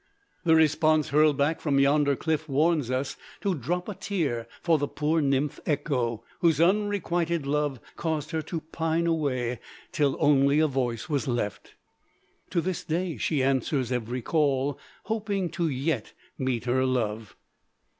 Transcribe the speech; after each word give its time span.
The 0.45 0.55
response 0.55 1.09
hurled 1.09 1.37
back 1.37 1.61
from 1.61 1.77
yonder 1.79 2.15
cliff 2.15 2.49
warns 2.49 2.89
us 2.89 3.17
to 3.41 3.53
drop 3.53 3.87
a 3.87 3.93
tear 3.93 4.47
for 4.63 4.79
the 4.79 4.87
poor 4.87 5.21
nymph 5.21 5.59
Echo, 5.63 6.23
whose 6.39 6.59
unrequited 6.59 7.45
love 7.45 7.79
caused 7.97 8.31
her 8.31 8.41
to 8.41 8.61
pine 8.61 9.05
away 9.05 9.59
till 9.91 10.17
only 10.19 10.59
a 10.59 10.65
voice 10.65 11.07
was 11.07 11.27
left. 11.27 11.75
To 12.49 12.61
this 12.61 12.83
day 12.83 13.17
she 13.17 13.43
answers 13.43 13.91
every 13.91 14.23
call, 14.23 14.79
hoping 15.03 15.51
to 15.51 15.69
yet 15.69 16.13
meet 16.39 16.65
her 16.65 16.83
love. 16.83 17.35